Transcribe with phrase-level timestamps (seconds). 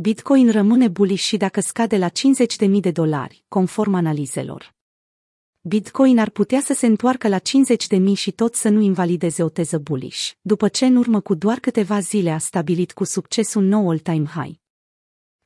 [0.00, 4.74] Bitcoin rămâne bullish și dacă scade la 50.000 de dolari, conform analizelor.
[5.60, 9.78] Bitcoin ar putea să se întoarcă la 50.000 și tot să nu invalideze o teză
[9.78, 13.90] bullish, după ce în urmă cu doar câteva zile a stabilit cu succes un nou
[13.90, 14.58] all-time high.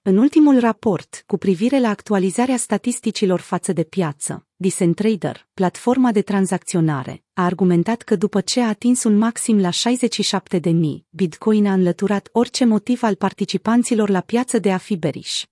[0.04, 7.24] În ultimul raport, cu privire la actualizarea statisticilor față de piață, Decentrader, platforma de tranzacționare,
[7.32, 10.70] a argumentat că după ce a atins un maxim la 67.000,
[11.10, 15.44] Bitcoin a înlăturat orice motiv al participanților la piață de a fi beriș.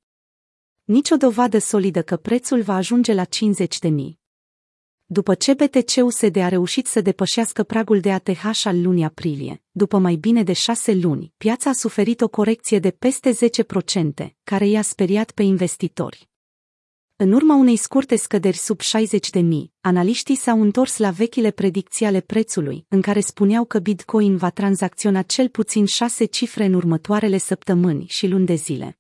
[0.84, 4.19] Nici o dovadă solidă că prețul va ajunge la 50.000.
[5.12, 10.14] După ce BTC-USD a reușit să depășească pragul de ATH al lunii aprilie, după mai
[10.14, 13.30] bine de șase luni, piața a suferit o corecție de peste
[14.24, 16.28] 10%, care i-a speriat pe investitori.
[17.16, 22.06] În urma unei scurte scăderi sub 60 de mii, analiștii s-au întors la vechile predicții
[22.06, 27.38] ale prețului, în care spuneau că Bitcoin va tranzacționa cel puțin șase cifre în următoarele
[27.38, 28.98] săptămâni și luni de zile.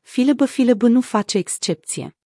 [0.00, 2.16] Filebă Filebă nu face excepție.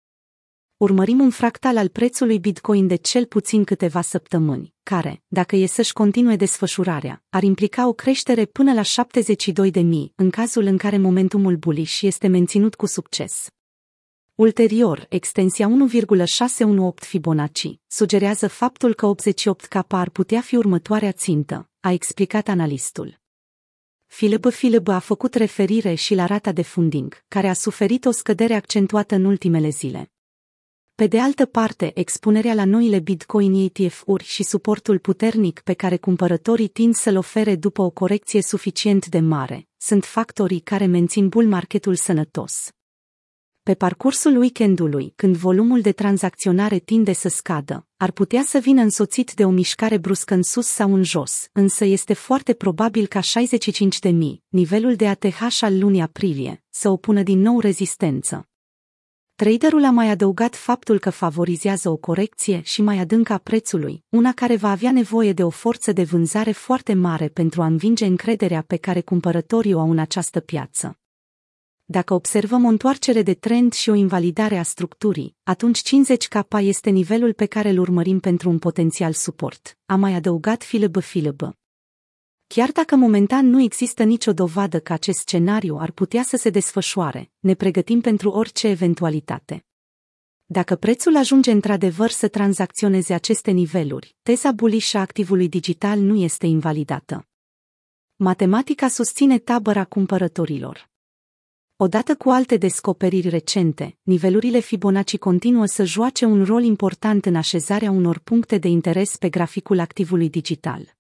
[0.79, 5.93] Urmărim un fractal al prețului Bitcoin de cel puțin câteva săptămâni, care, dacă e să-și
[5.93, 10.99] continue desfășurarea, ar implica o creștere până la 72 de mii, în cazul în care
[10.99, 13.47] momentumul bullish este menținut cu succes.
[14.35, 22.49] Ulterior, extensia 1,618 Fibonacci sugerează faptul că 88K ar putea fi următoarea țintă, a explicat
[22.49, 23.21] analistul.
[24.07, 28.55] Philip Philip a făcut referire și la rata de funding, care a suferit o scădere
[28.55, 30.11] accentuată în ultimele zile.
[31.03, 36.69] Pe de altă parte, expunerea la noile Bitcoin ETF-uri și suportul puternic pe care cumpărătorii
[36.69, 41.95] tind să-l ofere după o corecție suficient de mare, sunt factorii care mențin bull marketul
[41.95, 42.71] sănătos.
[43.63, 49.33] Pe parcursul weekendului, când volumul de tranzacționare tinde să scadă, ar putea să vină însoțit
[49.33, 54.13] de o mișcare bruscă în sus sau în jos, însă este foarte probabil ca 65.000,
[54.49, 58.49] nivelul de ATH al lunii aprilie, să opună din nou rezistență.
[59.37, 64.33] Traderul a mai adăugat faptul că favorizează o corecție și mai adâncă a prețului, una
[64.33, 68.63] care va avea nevoie de o forță de vânzare foarte mare pentru a învinge încrederea
[68.67, 70.99] pe care cumpărătorii o au în această piață.
[71.85, 77.33] Dacă observăm o întoarcere de trend și o invalidare a structurii, atunci 50K este nivelul
[77.33, 81.57] pe care îl urmărim pentru un potențial suport, a mai adăugat Filebă Filebă.
[82.47, 87.31] Chiar dacă momentan nu există nicio dovadă că acest scenariu ar putea să se desfășoare,
[87.39, 89.65] ne pregătim pentru orice eventualitate.
[90.45, 96.47] Dacă prețul ajunge într-adevăr să tranzacționeze aceste niveluri, teza bullish a activului digital nu este
[96.47, 97.29] invalidată.
[98.17, 100.91] Matematica susține tabăra cumpărătorilor.
[101.77, 107.91] Odată cu alte descoperiri recente, nivelurile Fibonacci continuă să joace un rol important în așezarea
[107.91, 110.96] unor puncte de interes pe graficul activului digital.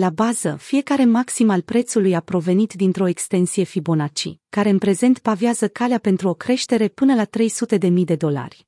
[0.00, 5.68] La bază, fiecare maxim al prețului a provenit dintr-o extensie Fibonacci, care în prezent pavează
[5.68, 8.66] calea pentru o creștere până la 300.000 de dolari.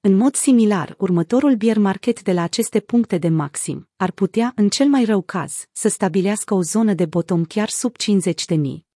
[0.00, 4.68] În mod similar, următorul bear market de la aceste puncte de maxim ar putea, în
[4.68, 8.89] cel mai rău caz, să stabilească o zonă de bottom chiar sub 50.000.